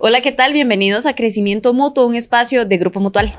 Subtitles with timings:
[0.00, 0.52] Hola, ¿qué tal?
[0.52, 3.34] Bienvenidos a Crecimiento Mutuo, un espacio de Grupo Mutual.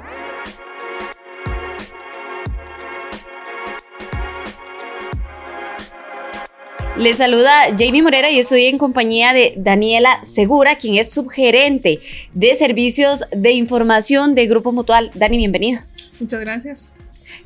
[6.97, 12.01] Les saluda Jamie Morera y estoy en compañía de Daniela Segura, quien es subgerente
[12.33, 15.11] de servicios de información de Grupo Mutual.
[15.15, 15.87] Dani, bienvenida.
[16.19, 16.91] Muchas gracias.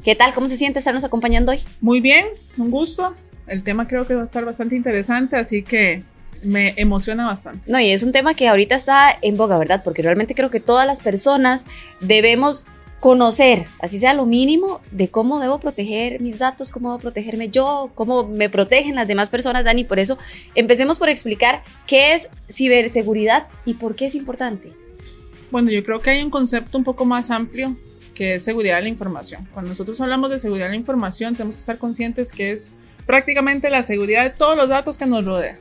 [0.04, 0.34] ¿Qué tal?
[0.34, 1.60] ¿Cómo se siente estarnos acompañando hoy?
[1.82, 2.26] Muy bien,
[2.58, 3.16] un gusto.
[3.46, 6.02] El tema creo que va a estar bastante interesante, así que
[6.46, 7.72] me emociona bastante.
[7.72, 9.84] No, y es un tema que ahorita está en boga, ¿verdad?
[9.84, 11.66] Porque realmente creo que todas las personas
[12.00, 12.66] debemos
[13.04, 17.92] conocer, así sea lo mínimo, de cómo debo proteger mis datos, cómo debo protegerme yo,
[17.96, 19.84] cómo me protegen las demás personas, Dani.
[19.84, 20.18] Por eso,
[20.56, 24.72] empecemos por explicar qué es ciberseguridad y por qué es importante.
[25.52, 27.76] Bueno, yo creo que hay un concepto un poco más amplio
[28.16, 29.50] que es seguridad de la información.
[29.52, 33.70] Cuando nosotros hablamos de seguridad de la información, tenemos que estar conscientes que es prácticamente
[33.70, 35.58] la seguridad de todos los datos que nos rodean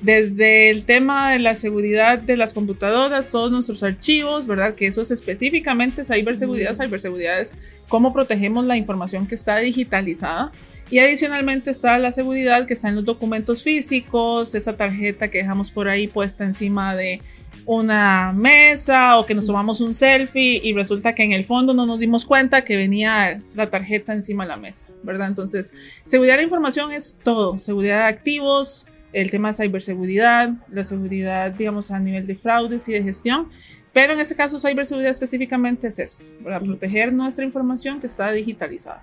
[0.00, 4.74] desde el tema de la seguridad de las computadoras, todos nuestros archivos, ¿verdad?
[4.74, 6.74] Que eso es específicamente ciberseguridad.
[6.74, 10.52] Ciberseguridad es cómo protegemos la información que está digitalizada.
[10.90, 15.70] Y adicionalmente está la seguridad que está en los documentos físicos, esa tarjeta que dejamos
[15.70, 17.20] por ahí puesta encima de
[17.64, 21.86] una mesa o que nos tomamos un selfie y resulta que en el fondo no
[21.86, 25.28] nos dimos cuenta que venía la tarjeta encima de la mesa, ¿verdad?
[25.28, 25.72] Entonces,
[26.04, 31.50] seguridad de la información es todo, seguridad de activos, el tema de ciberseguridad, la seguridad,
[31.52, 33.48] digamos, a nivel de fraudes y de gestión.
[33.92, 39.02] Pero en este caso, ciberseguridad específicamente es esto, para proteger nuestra información que está digitalizada.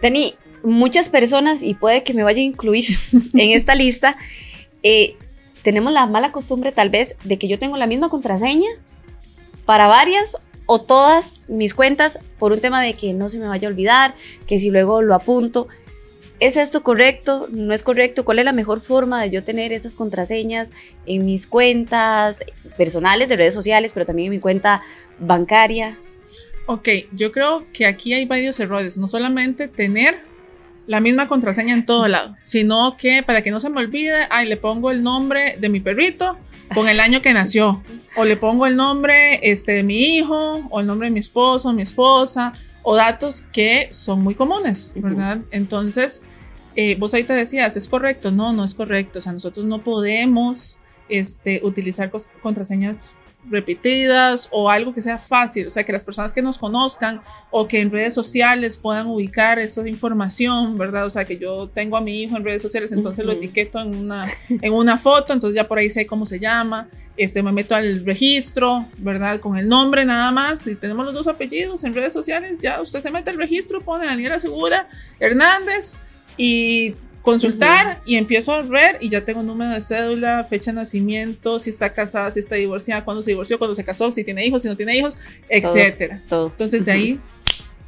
[0.00, 2.86] Dani, muchas personas, y puede que me vaya a incluir
[3.34, 4.16] en esta lista,
[4.82, 5.16] eh,
[5.62, 8.68] tenemos la mala costumbre tal vez de que yo tengo la misma contraseña
[9.64, 10.36] para varias
[10.66, 14.14] o todas mis cuentas por un tema de que no se me vaya a olvidar,
[14.46, 15.68] que si luego lo apunto.
[16.40, 17.48] ¿Es esto correcto?
[17.50, 18.24] ¿No es correcto?
[18.24, 20.72] ¿Cuál es la mejor forma de yo tener esas contraseñas
[21.06, 22.44] en mis cuentas
[22.76, 24.82] personales de redes sociales, pero también en mi cuenta
[25.18, 25.96] bancaria?
[26.66, 28.98] Ok, yo creo que aquí hay varios errores.
[28.98, 30.22] No solamente tener
[30.86, 34.48] la misma contraseña en todo lado, sino que para que no se me olvide, ay,
[34.48, 36.38] le pongo el nombre de mi perrito
[36.74, 37.82] con el año que nació,
[38.16, 41.72] o le pongo el nombre este, de mi hijo, o el nombre de mi esposo,
[41.72, 45.40] mi esposa, o datos que son muy comunes, ¿verdad?
[45.50, 46.22] Entonces,
[46.76, 48.30] eh, vos ahí te decías, ¿es correcto?
[48.30, 49.18] No, no es correcto.
[49.18, 52.10] O sea, nosotros no podemos este, utilizar
[52.42, 53.14] contraseñas
[53.50, 57.20] repetidas o algo que sea fácil, o sea, que las personas que nos conozcan
[57.50, 61.06] o que en redes sociales puedan ubicar esa información, ¿verdad?
[61.06, 63.94] O sea, que yo tengo a mi hijo en redes sociales, entonces lo etiqueto en
[63.94, 67.74] una, en una foto, entonces ya por ahí sé cómo se llama, este, me meto
[67.74, 69.40] al registro, ¿verdad?
[69.40, 73.00] Con el nombre nada más, si tenemos los dos apellidos en redes sociales, ya usted
[73.00, 74.88] se mete al registro, pone Daniela Segura
[75.20, 75.96] Hernández
[76.36, 81.58] y consultar y empiezo a ver y ya tengo número de cédula, fecha de nacimiento,
[81.58, 84.62] si está casada, si está divorciada, cuándo se divorció, cuándo se casó, si tiene hijos,
[84.62, 85.16] si no tiene hijos,
[85.48, 86.20] etcétera.
[86.28, 87.20] Todo, Entonces de ahí,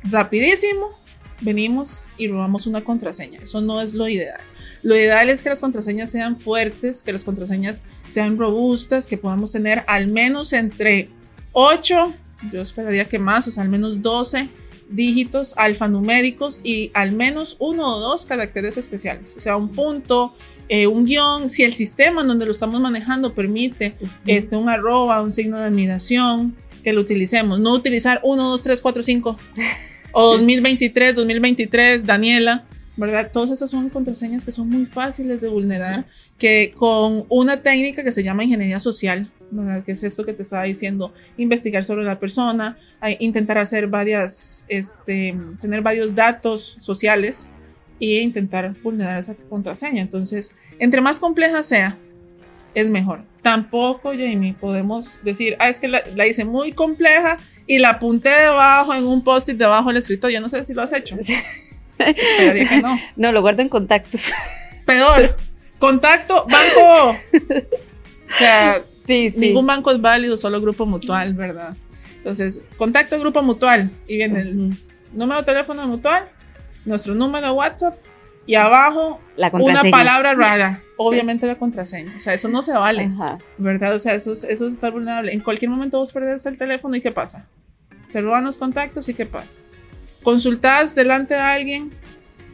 [0.04, 0.98] rapidísimo,
[1.42, 3.40] venimos y robamos una contraseña.
[3.42, 4.40] Eso no es lo ideal.
[4.82, 9.52] Lo ideal es que las contraseñas sean fuertes, que las contraseñas sean robustas, que podamos
[9.52, 11.08] tener al menos entre
[11.52, 12.14] 8,
[12.52, 14.48] yo esperaría que más, o sea, al menos 12
[14.88, 20.34] dígitos alfanuméricos y al menos uno o dos caracteres especiales, o sea, un punto,
[20.69, 23.94] eh, un guion, si el sistema en donde lo estamos manejando permite
[24.26, 28.80] este, un arroba, un signo de admiración, que lo utilicemos, no utilizar 1, 2, 3,
[28.80, 29.38] 4, 5
[30.12, 32.64] o 2023, 2023, Daniela,
[32.96, 33.30] ¿verdad?
[33.32, 36.06] Todas esas son contraseñas que son muy fáciles de vulnerar,
[36.38, 39.84] que con una técnica que se llama ingeniería social, ¿verdad?
[39.84, 42.76] Que es esto que te estaba diciendo, investigar sobre la persona,
[43.19, 47.50] intentar hacer varias, este, tener varios datos sociales
[48.00, 50.02] e intentar vulnerar esa contraseña.
[50.02, 51.96] Entonces, entre más compleja sea,
[52.75, 53.22] es mejor.
[53.41, 58.28] Tampoco, Jamie, podemos decir, ah, es que la, la hice muy compleja y la apunté
[58.28, 60.38] debajo en un post-it debajo del escritorio.
[60.38, 61.16] Yo no sé si lo has hecho.
[62.82, 62.98] No.
[63.16, 64.30] No, lo guardo en contactos.
[64.84, 65.34] Peor.
[65.78, 67.19] Contacto, banco.
[68.28, 69.38] O sea, sí, sí.
[69.38, 71.76] ningún banco es válido, solo grupo mutual, ¿verdad?
[72.17, 74.76] Entonces, contacto grupo mutual y viene el
[75.12, 76.28] número de teléfono mutual,
[76.84, 77.94] nuestro número de WhatsApp
[78.46, 79.20] y abajo
[79.52, 82.14] una palabra rara, obviamente la contraseña.
[82.17, 83.11] O sea, eso no se vale,
[83.58, 83.94] ¿verdad?
[83.94, 85.32] O sea, eso, eso es estar vulnerable.
[85.32, 87.46] En cualquier momento vos perdés el teléfono y ¿qué pasa?
[88.12, 89.61] Te roban los contactos y ¿qué pasa?
[90.23, 91.93] Consultas delante de alguien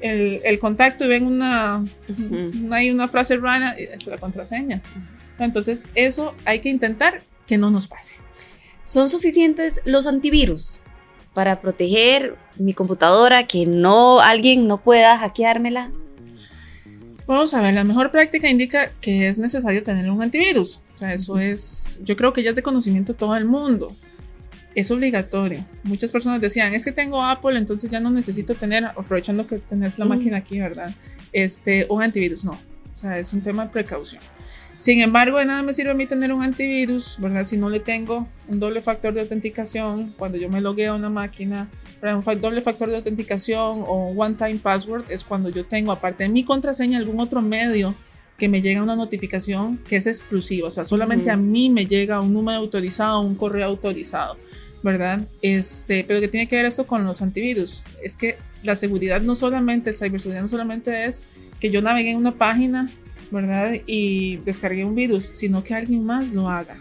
[0.03, 1.85] el, contacto y ven una,
[2.71, 4.83] hay una frase rara es la contraseña.
[5.39, 8.17] Entonces, eso hay que intentar que no nos pase.
[8.85, 10.81] ¿Son suficientes los antivirus
[11.35, 15.91] para proteger mi computadora, que no alguien no pueda hackeármela?
[17.27, 20.81] Vamos a ver, la mejor práctica indica que es necesario tener un antivirus.
[20.95, 23.95] O sea, eso es, yo creo que ya es de conocimiento todo el mundo.
[24.75, 25.65] Es obligatorio.
[25.83, 29.99] Muchas personas decían, es que tengo Apple, entonces ya no necesito tener, aprovechando que tenés
[29.99, 30.95] la máquina aquí, ¿verdad?
[31.33, 32.45] Este, un antivirus.
[32.45, 34.23] No, o sea, es un tema de precaución.
[34.77, 37.45] Sin embargo, de nada me sirve a mí tener un antivirus, ¿verdad?
[37.45, 41.11] Si no le tengo un doble factor de autenticación, cuando yo me logueo a una
[41.11, 41.69] máquina,
[42.03, 46.45] un doble factor de autenticación o one-time password es cuando yo tengo, aparte de mi
[46.45, 47.95] contraseña, algún otro medio
[48.37, 50.67] que me llega una notificación que es exclusiva.
[50.67, 54.37] O sea, solamente a mí me llega un número autorizado, un correo autorizado,
[54.83, 55.21] ¿verdad?
[55.43, 57.85] Este, pero que tiene que ver esto con los antivirus.
[58.03, 61.25] Es que la seguridad no solamente, el ciberseguridad no solamente es
[61.61, 62.91] que yo navegué en una página
[63.33, 63.73] ¿verdad?
[63.87, 66.77] Y descargué un virus, sino que alguien más lo haga.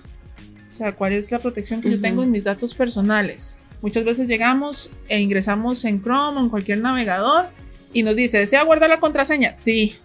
[0.69, 3.57] O sea, ¿cuál es la protección que yo tengo en mis datos personales?
[3.81, 7.45] Muchas veces llegamos e ingresamos en Chrome o en cualquier navegador
[7.94, 9.53] y nos dice, ¿desea guardar la contraseña?
[9.53, 9.95] Sí.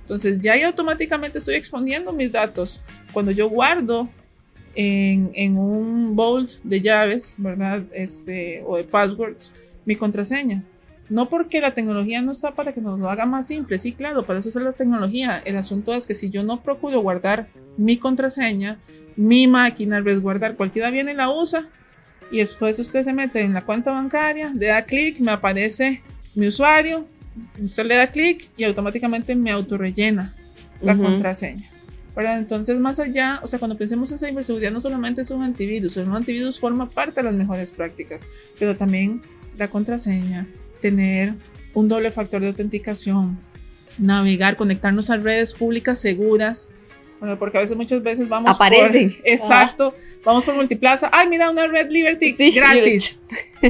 [0.00, 2.80] Entonces ya yo automáticamente estoy exponiendo mis datos.
[3.12, 4.08] Cuando yo guardo
[4.74, 7.82] en, en un vault de llaves, ¿verdad?
[7.92, 9.52] Este, o de passwords,
[9.84, 10.62] mi contraseña.
[11.08, 14.26] No porque la tecnología no está para que nos lo haga más simple, sí, claro,
[14.26, 15.40] para eso es la tecnología.
[15.44, 17.48] El asunto es que si yo no procuro guardar
[17.78, 18.78] mi contraseña,
[19.16, 21.66] mi máquina, resguardar, cualquiera viene y la usa
[22.30, 26.02] y después usted se mete en la cuenta bancaria, le da clic, me aparece
[26.34, 27.06] mi usuario,
[27.62, 30.34] usted le da clic y automáticamente me autorrellena
[30.82, 31.70] la contraseña.
[32.26, 36.14] Entonces, más allá, o sea, cuando pensemos en ciberseguridad, no solamente es un antivirus, un
[36.16, 38.26] antivirus forma parte de las mejores prácticas,
[38.58, 39.20] pero también
[39.56, 40.48] la contraseña,
[40.80, 41.34] tener
[41.74, 43.38] un doble factor de autenticación,
[43.98, 46.70] navegar, conectarnos a redes públicas seguras.
[47.20, 49.10] Bueno, porque a veces, muchas veces vamos Aparecen.
[49.10, 49.94] Por, exacto.
[50.24, 51.10] Vamos por Multiplaza.
[51.12, 53.24] Ay, mira, una red Liberty gratis.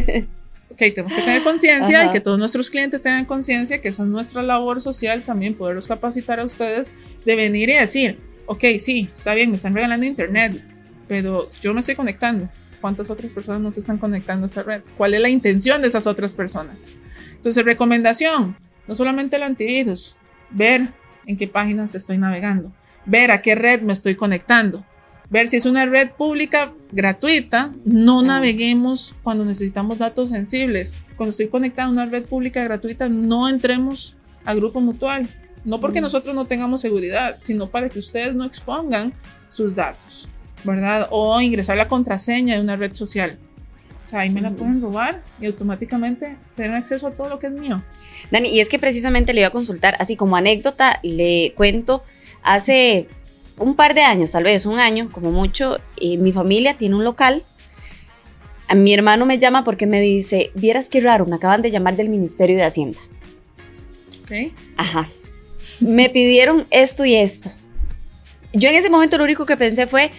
[0.70, 4.08] ok, tenemos que tener conciencia y que todos nuestros clientes tengan conciencia que esa es
[4.08, 6.92] nuestra labor social también, poderlos capacitar a ustedes
[7.24, 8.18] de venir y decir,
[8.48, 10.60] ok, sí, está bien, me están regalando internet,
[11.06, 12.48] pero yo me estoy conectando
[12.80, 16.06] cuántas otras personas nos están conectando a esa red, cuál es la intención de esas
[16.06, 16.94] otras personas.
[17.36, 18.56] Entonces, recomendación,
[18.86, 20.16] no solamente el antivirus,
[20.50, 20.88] ver
[21.26, 22.72] en qué páginas estoy navegando,
[23.04, 24.84] ver a qué red me estoy conectando,
[25.28, 30.94] ver si es una red pública gratuita, no naveguemos cuando necesitamos datos sensibles.
[31.16, 35.28] Cuando estoy conectado a una red pública gratuita, no entremos al grupo mutual.
[35.68, 39.12] No porque nosotros no tengamos seguridad, sino para que ustedes no expongan
[39.48, 40.28] sus datos.
[40.64, 41.08] ¿verdad?
[41.10, 43.38] O ingresar la contraseña de una red social.
[44.04, 47.48] O sea, ahí me la pueden robar y automáticamente tener acceso a todo lo que
[47.48, 47.82] es mío.
[48.30, 52.02] Dani, y es que precisamente le iba a consultar, así como anécdota, le cuento,
[52.42, 53.06] hace
[53.58, 57.04] un par de años, tal vez un año, como mucho, eh, mi familia tiene un
[57.04, 57.44] local.
[58.66, 61.96] A mi hermano me llama porque me dice, vieras qué raro, me acaban de llamar
[61.96, 62.98] del Ministerio de Hacienda.
[64.22, 64.52] Ok.
[64.76, 65.06] Ajá.
[65.80, 67.50] Me pidieron esto y esto.
[68.52, 70.10] Yo en ese momento lo único que pensé fue,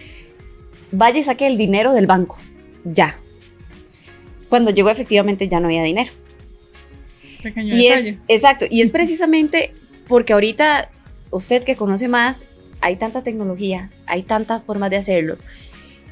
[0.92, 2.38] vaya y saque el dinero del banco,
[2.84, 3.16] ya.
[4.48, 6.10] Cuando llegó efectivamente ya no había dinero.
[7.42, 9.72] Pequeño y Es, exacto, y es precisamente
[10.06, 10.90] porque ahorita
[11.30, 12.46] usted que conoce más,
[12.80, 15.44] hay tanta tecnología, hay tantas formas de hacerlos,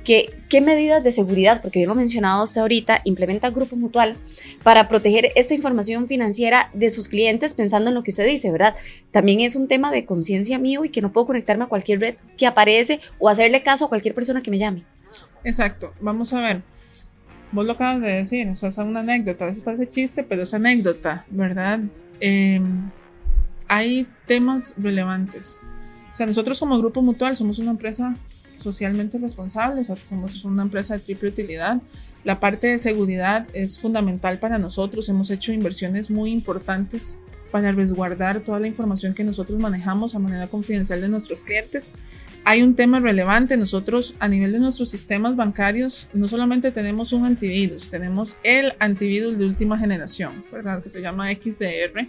[0.04, 4.16] que qué medidas de seguridad, porque yo lo mencionado usted ahorita, implementa Grupo Mutual
[4.62, 8.74] para proteger esta información financiera de sus clientes pensando en lo que usted dice, ¿verdad?
[9.10, 12.14] También es un tema de conciencia mío y que no puedo conectarme a cualquier red
[12.36, 14.84] que aparece o hacerle caso a cualquier persona que me llame.
[15.44, 16.62] Exacto, vamos a ver.
[17.52, 20.43] Vos lo acabas de decir, o sea, es una anécdota, a veces parece chiste, pero
[20.43, 21.81] es anécdota, ¿verdad?
[22.20, 22.90] Em,
[23.69, 25.60] hay temas relevantes.
[26.12, 28.17] O sea, nosotros como Grupo Mutual somos una empresa
[28.58, 31.81] socialmente responsables, somos una empresa de triple utilidad.
[32.24, 38.41] La parte de seguridad es fundamental para nosotros, hemos hecho inversiones muy importantes para resguardar
[38.41, 41.93] toda la información que nosotros manejamos a manera confidencial de nuestros clientes.
[42.44, 47.24] Hay un tema relevante, nosotros a nivel de nuestros sistemas bancarios no solamente tenemos un
[47.24, 50.82] antivirus, tenemos el antivirus de última generación, ¿verdad?
[50.82, 52.06] Que se llama XDR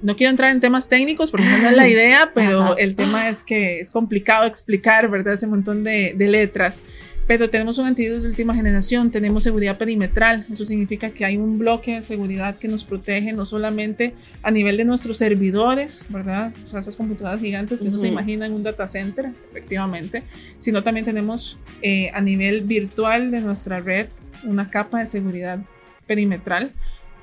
[0.00, 3.42] no quiero entrar en temas técnicos porque no es la idea, pero el tema es
[3.42, 5.34] que es complicado explicar, ¿verdad?
[5.34, 6.82] Ese montón de, letras.
[7.26, 10.46] Pero tenemos un antivirus de última generación, tenemos seguridad perimetral.
[10.50, 14.78] Eso significa que hay un bloque de seguridad que nos protege no solamente a nivel
[14.78, 16.54] de nuestros servidores, ¿verdad?
[16.64, 20.22] O sea, esas computadoras gigantes que uno se imagina en un data center, efectivamente,
[20.58, 24.06] sino también tenemos eh, a nivel virtual de nuestra red
[24.44, 25.58] una capa de seguridad
[26.06, 26.72] perimetral.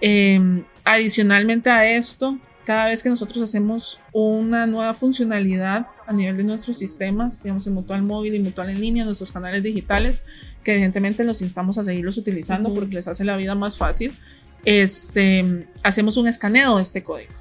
[0.01, 6.43] Em, adicionalmente a esto, cada vez que nosotros hacemos una nueva funcionalidad a nivel de
[6.43, 10.23] nuestros sistemas, digamos en Mutual Móvil y Mutual en línea, nuestros canales digitales,
[10.63, 14.13] que evidentemente los instamos a seguirlos utilizando porque les hace la vida más fácil,
[14.65, 17.33] este, hacemos un escaneo de este código.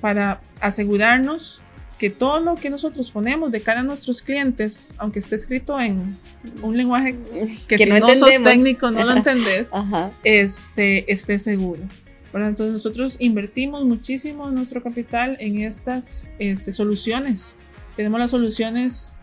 [0.00, 1.60] Para asegurarnos
[1.98, 6.18] que todo lo que nosotros ponemos de cara a nuestros clientes, aunque esté escrito en
[6.62, 7.16] un lenguaje
[7.68, 9.70] que, si no, sos técnico no lo entendés,
[10.22, 11.82] este, esté seguro.
[12.32, 17.54] Entonces nosotros invertimos muchísimo nuestro capital en estas este, soluciones.
[17.96, 19.14] Tenemos las soluciones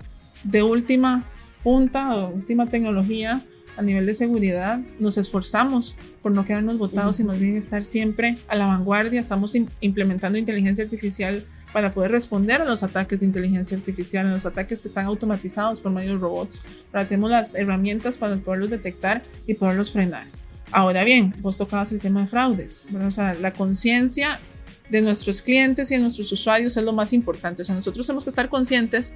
[0.43, 1.23] de última
[1.63, 3.41] punta o última tecnología
[3.77, 4.79] a nivel de seguridad.
[4.99, 9.19] Nos esforzamos por no quedarnos botados y más bien estar siempre a la vanguardia.
[9.19, 14.45] Estamos implementando inteligencia artificial para poder responder a los ataques de inteligencia artificial, a los
[14.45, 16.63] ataques que están automatizados por medio de robots.
[16.91, 20.27] Para tenemos las herramientas para poderlos detectar y poderlos frenar.
[20.73, 22.87] Ahora bien, vos tocabas el tema de fraudes.
[23.05, 24.39] O sea, la conciencia
[24.89, 27.61] de nuestros clientes y de nuestros usuarios es lo más importante.
[27.61, 29.13] O sea, nosotros tenemos que estar conscientes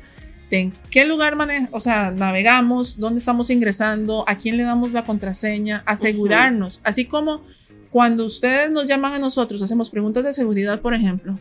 [0.50, 1.36] de en qué lugar
[1.72, 6.80] o sea, navegamos, dónde estamos ingresando, a quién le damos la contraseña, asegurarnos.
[6.84, 7.42] Así como
[7.90, 11.38] cuando ustedes nos llaman a nosotros, hacemos preguntas de seguridad, por ejemplo.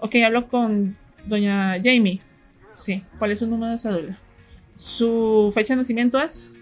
[0.00, 2.20] Ok, hablo con doña Jamie.
[2.76, 4.18] Sí, ¿cuál es su número de cédula?
[4.76, 6.54] ¿Su fecha de nacimiento es?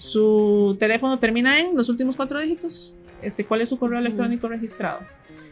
[0.00, 2.94] ¿Su teléfono termina en los últimos cuatro dígitos?
[3.20, 5.00] Este, ¿Cuál es su correo electrónico registrado?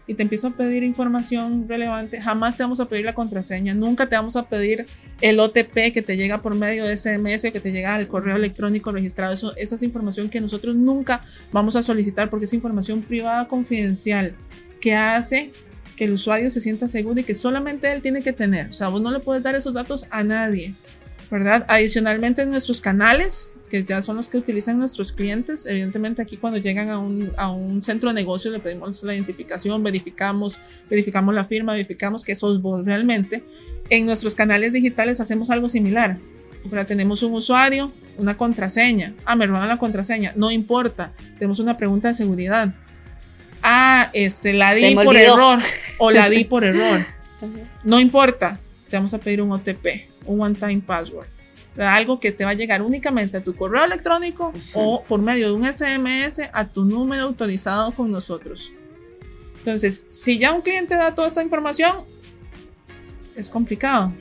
[0.06, 4.08] y te empiezo a pedir información relevante, jamás te vamos a pedir la contraseña, nunca
[4.08, 4.86] te vamos a pedir
[5.20, 8.36] el OTP que te llega por medio de SMS o que te llega al correo
[8.36, 9.34] electrónico registrado.
[9.34, 11.20] Eso, esa es información que nosotros nunca
[11.52, 14.34] vamos a solicitar porque es información privada confidencial
[14.80, 15.52] que hace
[15.94, 18.70] que el usuario se sienta seguro y que solamente él tiene que tener.
[18.70, 20.74] O sea, vos no le puedes dar esos datos a nadie,
[21.30, 21.66] ¿verdad?
[21.68, 25.66] Adicionalmente en nuestros canales que ya son los que utilizan nuestros clientes.
[25.66, 29.82] Evidentemente aquí cuando llegan a un, a un centro de negocio le pedimos la identificación,
[29.82, 30.58] verificamos,
[30.88, 33.42] verificamos la firma, verificamos que sos vos realmente.
[33.90, 36.16] En nuestros canales digitales hacemos algo similar.
[36.64, 39.14] Ahora tenemos un usuario, una contraseña.
[39.24, 40.32] Ah, me roban la contraseña.
[40.34, 41.12] No importa.
[41.38, 42.74] Tenemos una pregunta de seguridad.
[43.62, 45.58] Ah, este, la di por error
[45.98, 47.06] o la di por error.
[47.84, 48.60] No importa.
[48.90, 51.37] Te vamos a pedir un OTP, un one-time password
[51.76, 55.52] algo que te va a llegar únicamente a tu correo electrónico o por medio de
[55.54, 58.72] un SMS a tu número autorizado con nosotros.
[59.58, 62.04] Entonces, si ya un cliente da toda esta información,
[63.36, 64.12] es complicado.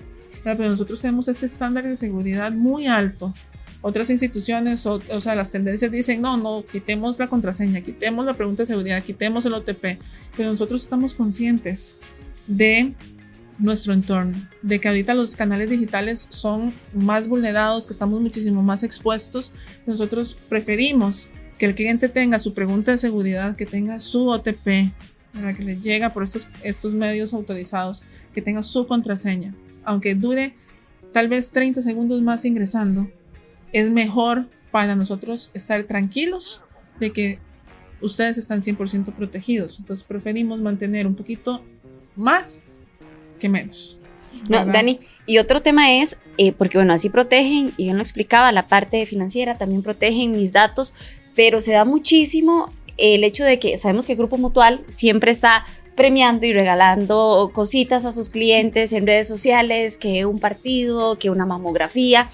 [0.43, 3.33] Pero nosotros tenemos este estándar de seguridad muy alto.
[3.81, 8.33] Otras instituciones, o, o, sea, las tendencias dicen, no, no, quitemos la contraseña, quitemos la
[8.33, 9.99] pregunta de seguridad, quitemos el OTP.
[10.35, 11.97] Pero nosotros estamos conscientes
[12.47, 12.93] de
[13.59, 18.83] nuestro entorno, de que ahorita los canales digitales son más vulnerados, que estamos muchísimo más
[18.83, 19.51] expuestos.
[19.85, 24.93] Nosotros preferimos que el cliente tenga su pregunta de seguridad, que tenga su OTP,
[25.33, 29.53] para que le llega por estos, estos medios autorizados, que tenga su contraseña.
[29.83, 30.53] Aunque dure
[31.11, 33.09] tal vez 30 segundos más ingresando,
[33.73, 36.61] es mejor para nosotros estar tranquilos
[36.99, 37.39] de que
[38.01, 39.79] ustedes están 100% protegidos.
[39.79, 41.63] Entonces preferimos mantener un poquito
[42.15, 42.61] más
[43.39, 43.97] que menos.
[44.49, 48.51] No, Dani, y otro tema es, eh, porque bueno, así protegen, y yo lo explicaba,
[48.51, 50.93] la parte financiera, también protegen mis datos,
[51.35, 55.65] pero se da muchísimo el hecho de que sabemos que el Grupo Mutual siempre está
[55.95, 61.45] premiando y regalando cositas a sus clientes en redes sociales, que un partido, que una
[61.45, 62.29] mamografía.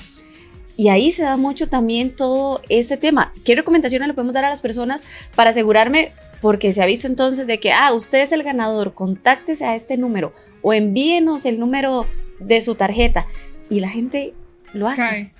[0.75, 3.31] Y ahí se da mucho también todo ese tema.
[3.45, 5.03] ¿Qué recomendaciones le podemos dar a las personas
[5.36, 6.12] para asegurarme?
[6.43, 9.95] Porque se ha visto entonces de que, ah, usted es el ganador, contáctese a este
[9.95, 12.05] número o envíenos el número
[12.41, 13.25] de su tarjeta.
[13.69, 14.33] Y la gente
[14.73, 15.31] lo hace.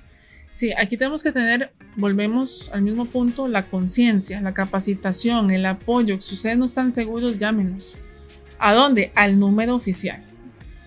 [0.48, 6.18] Sí, aquí tenemos que tener, volvemos al mismo punto, la conciencia, la capacitación, el apoyo.
[6.22, 7.98] Si ustedes no están seguros, llámenos.
[8.58, 9.12] ¿A dónde?
[9.14, 10.24] Al número oficial.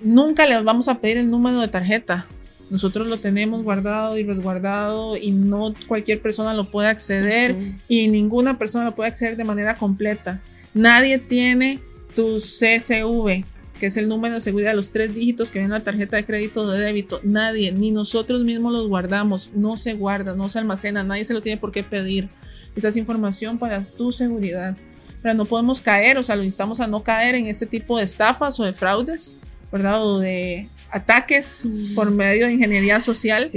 [0.00, 2.26] Nunca les vamos a pedir el número de tarjeta.
[2.70, 7.56] Nosotros lo tenemos guardado y resguardado y no cualquier persona lo puede acceder
[7.88, 10.40] y ninguna persona lo puede acceder de manera completa.
[10.72, 11.80] Nadie tiene
[12.14, 13.44] tu CSV,
[13.78, 16.24] que es el número de seguridad, los tres dígitos que viene en la tarjeta de
[16.24, 17.20] crédito o de débito.
[17.22, 19.50] Nadie, ni nosotros mismos los guardamos.
[19.54, 22.28] No se guarda, no se almacena, nadie se lo tiene por qué pedir.
[22.76, 24.76] Esa es información para tu seguridad.
[25.22, 28.04] pero no podemos caer, o sea, lo instamos a no caer en este tipo de
[28.04, 29.38] estafas o de fraudes,
[29.70, 30.02] ¿verdad?
[30.02, 31.94] O de ataques mm.
[31.94, 33.50] por medio de ingeniería social.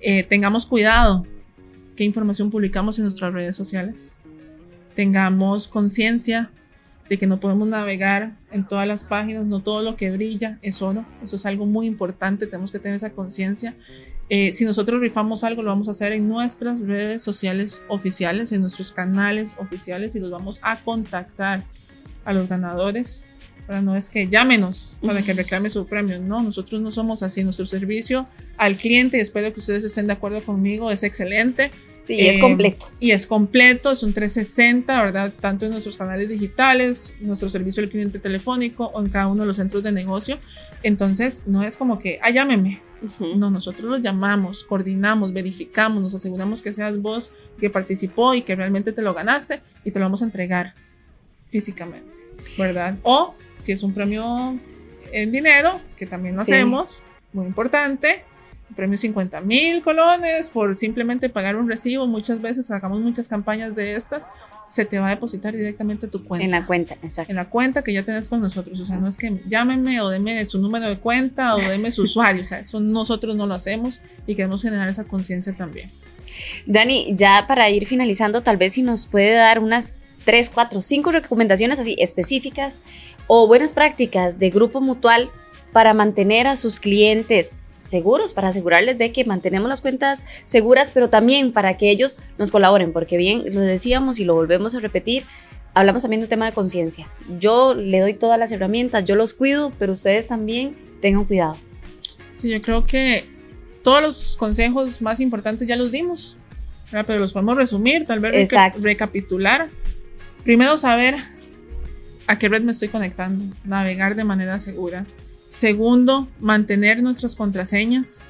[0.00, 1.26] Eh, tengamos cuidado
[1.96, 4.18] qué información publicamos en nuestras redes sociales.
[4.94, 6.50] Tengamos conciencia
[7.08, 10.82] de que no podemos navegar en todas las páginas, no todo lo que brilla es
[10.82, 11.04] oro.
[11.22, 13.74] Eso es algo muy importante, tenemos que tener esa conciencia.
[14.28, 18.60] Eh, si nosotros rifamos algo, lo vamos a hacer en nuestras redes sociales oficiales, en
[18.60, 21.62] nuestros canales oficiales y los vamos a contactar
[22.24, 23.24] a los ganadores.
[23.68, 26.20] Para no es que llámenos para que reclame su premio.
[26.20, 27.42] No, nosotros no somos así.
[27.42, 31.70] Nuestro servicio al cliente, y espero que ustedes estén de acuerdo conmigo, es excelente.
[32.06, 32.86] Sí, es completo.
[33.00, 35.32] Y es completo, es un 360, ¿verdad?
[35.40, 39.48] Tanto en nuestros canales digitales, nuestro servicio al cliente telefónico o en cada uno de
[39.48, 40.38] los centros de negocio.
[40.84, 42.80] Entonces, no es como que, ah, llámeme.
[43.36, 48.54] No, nosotros los llamamos, coordinamos, verificamos, nos aseguramos que seas vos que participó y que
[48.54, 50.74] realmente te lo ganaste y te lo vamos a entregar
[51.50, 52.18] físicamente,
[52.56, 52.96] ¿verdad?
[53.02, 54.58] O si es un premio
[55.12, 58.24] en dinero, que también lo hacemos, muy importante,
[58.74, 62.06] premio 50 mil colones por simplemente pagar un recibo.
[62.06, 64.30] Muchas veces sacamos muchas campañas de estas,
[64.66, 66.44] se te va a depositar directamente a tu cuenta.
[66.44, 67.30] En la cuenta, exacto.
[67.30, 68.80] En la cuenta que ya tenés con nosotros.
[68.80, 72.02] O sea, no es que llámenme o denme su número de cuenta o denme su
[72.02, 72.42] usuario.
[72.42, 75.90] O sea, eso nosotros no lo hacemos y queremos generar esa conciencia también.
[76.66, 81.12] Dani, ya para ir finalizando, tal vez si nos puede dar unas 3, 4, 5
[81.12, 82.80] recomendaciones así específicas
[83.28, 85.30] o buenas prácticas de grupo mutual
[85.72, 87.52] para mantener a sus clientes
[87.88, 92.50] seguros, para asegurarles de que mantenemos las cuentas seguras, pero también para que ellos nos
[92.50, 95.24] colaboren, porque bien lo decíamos y lo volvemos a repetir,
[95.74, 97.08] hablamos también de un tema de conciencia.
[97.38, 101.56] Yo le doy todas las herramientas, yo los cuido, pero ustedes también tengan cuidado.
[102.32, 103.24] Sí, yo creo que
[103.82, 106.36] todos los consejos más importantes ya los dimos,
[106.90, 108.50] pero los podemos resumir, tal vez
[108.80, 109.68] recapitular.
[110.44, 111.16] Primero, saber
[112.26, 115.06] a qué red me estoy conectando, navegar de manera segura.
[115.48, 118.28] Segundo, mantener nuestras contraseñas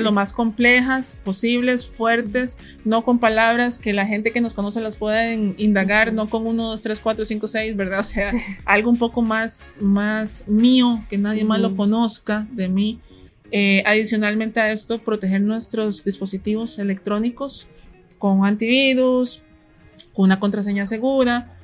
[0.00, 4.96] lo más complejas posibles, fuertes, no con palabras que la gente que nos conoce las
[4.96, 8.00] pueden indagar, no con 1, 2, 3, 4, 5, 6, ¿verdad?
[8.00, 8.32] O sea,
[8.64, 13.00] algo un poco más, más mío, que nadie más lo conozca de mí.
[13.52, 17.68] Eh, adicionalmente a esto, proteger nuestros dispositivos electrónicos
[18.18, 19.42] con antivirus,
[20.12, 21.56] con una contraseña segura,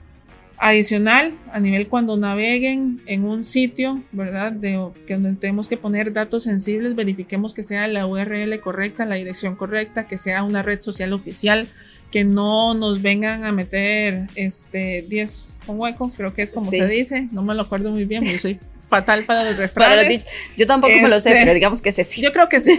[0.58, 4.52] Adicional, a nivel cuando naveguen en un sitio, ¿verdad?
[4.52, 9.16] De, que donde tenemos que poner datos sensibles, verifiquemos que sea la URL correcta, la
[9.16, 11.68] dirección correcta, que sea una red social oficial,
[12.10, 16.86] que no nos vengan a meter este 10 con hueco, creo que es como se
[16.86, 20.26] dice, no me lo acuerdo muy bien, soy fatal para los refranes.
[20.56, 22.22] yo tampoco me lo sé, pero este, digamos que es sí.
[22.22, 22.72] Yo creo que sí.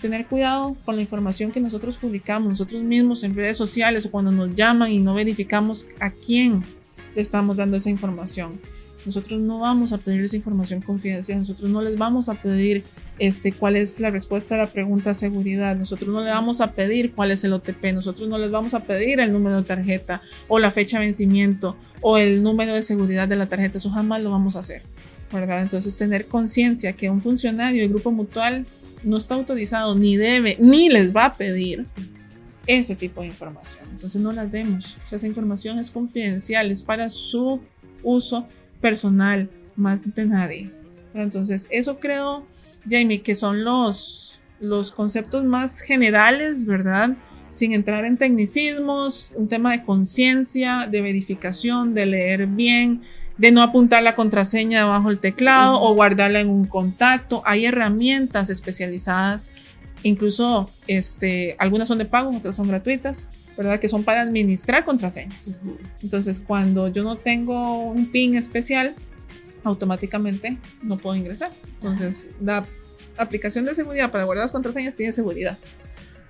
[0.00, 4.32] tener cuidado con la información que nosotros publicamos, nosotros mismos en redes sociales o cuando
[4.32, 6.64] nos llaman y no verificamos a quién
[7.14, 8.60] le estamos dando esa información.
[9.08, 12.84] Nosotros no vamos a pedir esa información confidencial, nosotros no les vamos a pedir
[13.18, 17.12] este, cuál es la respuesta a la pregunta seguridad, nosotros no le vamos a pedir
[17.12, 20.58] cuál es el OTP, nosotros no les vamos a pedir el número de tarjeta o
[20.58, 24.30] la fecha de vencimiento o el número de seguridad de la tarjeta, eso jamás lo
[24.30, 24.82] vamos a hacer,
[25.32, 25.62] ¿verdad?
[25.62, 28.66] Entonces tener conciencia que un funcionario del grupo mutual
[29.04, 31.86] no está autorizado ni debe ni les va a pedir
[32.66, 33.84] ese tipo de información.
[33.90, 34.98] Entonces no las demos.
[35.06, 37.62] O sea, esa información es confidencial, es para su
[38.02, 38.46] uso
[38.80, 40.70] personal, más de nadie.
[41.14, 42.46] entonces, eso creo,
[42.88, 47.16] Jamie, que son los, los conceptos más generales, ¿verdad?
[47.50, 53.02] Sin entrar en tecnicismos, un tema de conciencia, de verificación, de leer bien,
[53.38, 57.42] de no apuntar la contraseña bajo el teclado o guardarla en un contacto.
[57.46, 59.52] Hay herramientas especializadas,
[60.02, 63.80] incluso este, algunas son de pago, otras son gratuitas, ¿verdad?
[63.80, 65.60] Que son para administrar contraseñas.
[66.00, 68.94] Entonces, cuando yo no tengo un PIN especial,
[69.64, 71.50] automáticamente no puedo ingresar.
[71.74, 72.64] Entonces, la
[73.16, 75.58] aplicación de seguridad para guardar las contraseñas tiene seguridad,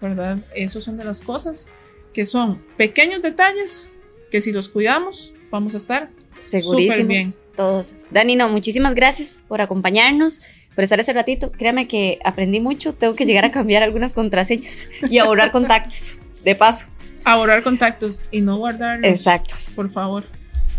[0.01, 0.39] ¿verdad?
[0.55, 1.69] Esas son de las cosas.
[2.15, 3.93] que son pequeños detalles
[4.31, 6.11] que si los cuidamos vamos a estar
[6.41, 7.07] Segurísimos.
[7.07, 7.35] bien.
[7.55, 7.93] Todos.
[8.11, 10.41] Dani, no, muchísimas gracias por acompañarnos,
[10.75, 11.53] por estar ese ratito.
[11.53, 12.95] Créame que aprendí mucho.
[12.95, 16.19] Tengo que llegar a cambiar algunas contraseñas y a borrar contactos.
[16.43, 16.87] De paso.
[17.25, 19.11] A borrar contactos y no guardarlos.
[19.11, 19.55] Exacto.
[19.75, 20.25] Por favor.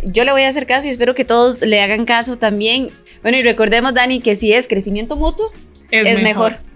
[0.03, 2.89] Yo le voy a hacer caso y espero que todos le hagan caso también.
[3.21, 5.51] Bueno, y recordemos, Dani, que si es crecimiento mutuo,
[5.91, 6.53] Es, es mejor.
[6.53, 6.68] mejor.